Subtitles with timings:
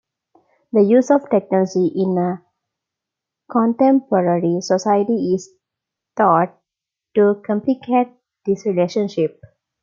[0.73, 2.41] The use of technology in a
[3.51, 5.51] contemporary society is
[6.17, 6.57] thought
[7.13, 8.07] to complicate
[8.43, 9.39] this relationship.